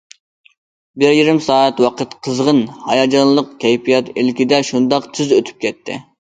[1.03, 6.05] بىر يېرىم سائەت ۋاقىت قىزغىن، ھاياجانلىق كەيپىيات ئىلكىدە شۇنداق تېز ئۆتۈپ كەتتى.